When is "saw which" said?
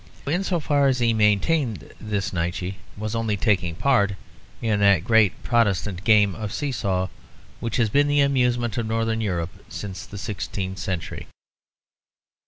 6.71-7.77